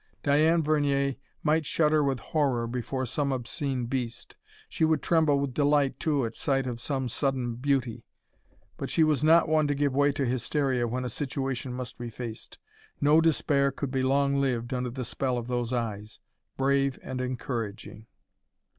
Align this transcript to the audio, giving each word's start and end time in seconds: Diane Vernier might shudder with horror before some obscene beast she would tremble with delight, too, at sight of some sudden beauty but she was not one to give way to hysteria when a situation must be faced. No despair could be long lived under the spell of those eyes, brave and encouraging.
Diane 0.23 0.63
Vernier 0.63 1.15
might 1.43 1.63
shudder 1.63 2.03
with 2.03 2.19
horror 2.19 2.65
before 2.65 3.05
some 3.05 3.31
obscene 3.31 3.85
beast 3.85 4.35
she 4.67 4.83
would 4.83 5.03
tremble 5.03 5.39
with 5.39 5.53
delight, 5.53 5.99
too, 5.99 6.25
at 6.25 6.35
sight 6.35 6.65
of 6.65 6.81
some 6.81 7.07
sudden 7.07 7.53
beauty 7.53 8.03
but 8.77 8.89
she 8.89 9.03
was 9.03 9.23
not 9.23 9.47
one 9.47 9.67
to 9.67 9.75
give 9.75 9.93
way 9.93 10.11
to 10.13 10.25
hysteria 10.25 10.87
when 10.87 11.05
a 11.05 11.09
situation 11.11 11.71
must 11.71 11.99
be 11.99 12.09
faced. 12.09 12.57
No 12.99 13.21
despair 13.21 13.71
could 13.71 13.91
be 13.91 14.01
long 14.01 14.37
lived 14.41 14.73
under 14.73 14.89
the 14.89 15.05
spell 15.05 15.37
of 15.37 15.45
those 15.45 15.71
eyes, 15.71 16.17
brave 16.57 16.97
and 17.03 17.21
encouraging. 17.21 18.07